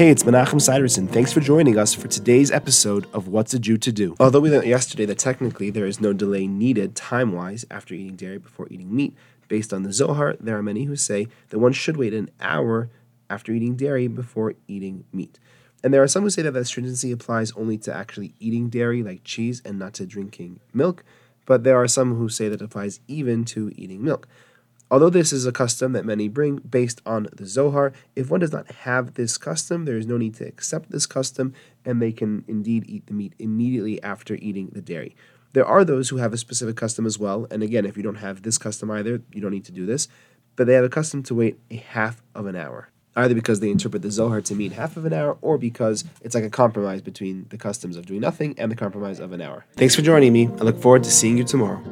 Hey, 0.00 0.08
it's 0.08 0.22
Menachem 0.22 0.62
Siderson. 0.62 1.06
Thanks 1.06 1.30
for 1.30 1.40
joining 1.40 1.76
us 1.76 1.92
for 1.92 2.08
today's 2.08 2.50
episode 2.50 3.06
of 3.12 3.28
What's 3.28 3.52
a 3.52 3.58
Jew 3.58 3.76
to 3.76 3.92
Do. 3.92 4.16
Although 4.18 4.40
we 4.40 4.48
learned 4.48 4.66
yesterday 4.66 5.04
that 5.04 5.18
technically 5.18 5.68
there 5.68 5.84
is 5.84 6.00
no 6.00 6.14
delay 6.14 6.46
needed 6.46 6.96
time 6.96 7.32
wise 7.32 7.66
after 7.70 7.92
eating 7.92 8.16
dairy 8.16 8.38
before 8.38 8.66
eating 8.70 8.96
meat, 8.96 9.14
based 9.48 9.74
on 9.74 9.82
the 9.82 9.92
Zohar, 9.92 10.36
there 10.40 10.56
are 10.56 10.62
many 10.62 10.84
who 10.84 10.96
say 10.96 11.28
that 11.50 11.58
one 11.58 11.74
should 11.74 11.98
wait 11.98 12.14
an 12.14 12.30
hour 12.40 12.88
after 13.28 13.52
eating 13.52 13.76
dairy 13.76 14.08
before 14.08 14.54
eating 14.66 15.04
meat. 15.12 15.38
And 15.84 15.92
there 15.92 16.02
are 16.02 16.08
some 16.08 16.22
who 16.22 16.30
say 16.30 16.40
that 16.40 16.52
that 16.52 16.64
stringency 16.64 17.12
applies 17.12 17.52
only 17.52 17.76
to 17.76 17.94
actually 17.94 18.32
eating 18.40 18.70
dairy, 18.70 19.02
like 19.02 19.22
cheese, 19.22 19.60
and 19.66 19.78
not 19.78 19.92
to 19.94 20.06
drinking 20.06 20.60
milk. 20.72 21.04
But 21.44 21.62
there 21.62 21.76
are 21.76 21.86
some 21.86 22.14
who 22.14 22.30
say 22.30 22.48
that 22.48 22.62
applies 22.62 23.00
even 23.06 23.44
to 23.44 23.70
eating 23.76 24.02
milk. 24.02 24.26
Although 24.90 25.10
this 25.10 25.32
is 25.32 25.46
a 25.46 25.52
custom 25.52 25.92
that 25.92 26.04
many 26.04 26.26
bring 26.26 26.56
based 26.56 27.00
on 27.06 27.28
the 27.32 27.46
Zohar, 27.46 27.92
if 28.16 28.28
one 28.28 28.40
does 28.40 28.52
not 28.52 28.70
have 28.72 29.14
this 29.14 29.38
custom, 29.38 29.84
there 29.84 29.96
is 29.96 30.06
no 30.06 30.16
need 30.16 30.34
to 30.36 30.46
accept 30.46 30.90
this 30.90 31.06
custom, 31.06 31.54
and 31.84 32.02
they 32.02 32.10
can 32.10 32.44
indeed 32.48 32.84
eat 32.88 33.06
the 33.06 33.14
meat 33.14 33.34
immediately 33.38 34.02
after 34.02 34.34
eating 34.34 34.70
the 34.72 34.82
dairy. 34.82 35.14
There 35.52 35.66
are 35.66 35.84
those 35.84 36.08
who 36.08 36.16
have 36.16 36.32
a 36.32 36.36
specific 36.36 36.76
custom 36.76 37.06
as 37.06 37.18
well, 37.18 37.46
and 37.50 37.62
again, 37.62 37.86
if 37.86 37.96
you 37.96 38.02
don't 38.02 38.16
have 38.16 38.42
this 38.42 38.58
custom 38.58 38.90
either, 38.90 39.22
you 39.32 39.40
don't 39.40 39.52
need 39.52 39.64
to 39.66 39.72
do 39.72 39.86
this, 39.86 40.08
but 40.56 40.66
they 40.66 40.74
have 40.74 40.84
a 40.84 40.88
custom 40.88 41.22
to 41.24 41.34
wait 41.34 41.58
a 41.70 41.76
half 41.76 42.22
of 42.34 42.46
an 42.46 42.56
hour. 42.56 42.88
Either 43.16 43.34
because 43.34 43.58
they 43.58 43.70
interpret 43.70 44.02
the 44.02 44.10
Zohar 44.10 44.40
to 44.40 44.54
mean 44.54 44.70
half 44.70 44.96
of 44.96 45.04
an 45.04 45.12
hour, 45.12 45.36
or 45.40 45.58
because 45.58 46.04
it's 46.22 46.34
like 46.34 46.44
a 46.44 46.50
compromise 46.50 47.02
between 47.02 47.46
the 47.50 47.58
customs 47.58 47.96
of 47.96 48.06
doing 48.06 48.20
nothing 48.20 48.54
and 48.58 48.70
the 48.70 48.76
compromise 48.76 49.18
of 49.18 49.32
an 49.32 49.40
hour. 49.40 49.66
Thanks 49.74 49.96
for 49.96 50.02
joining 50.02 50.32
me. 50.32 50.46
I 50.46 50.62
look 50.62 50.80
forward 50.80 51.02
to 51.04 51.10
seeing 51.10 51.36
you 51.36 51.44
tomorrow. 51.44 51.82